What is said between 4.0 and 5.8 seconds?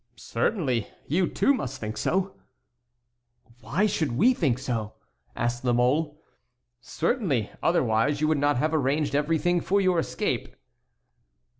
we think so?" asked La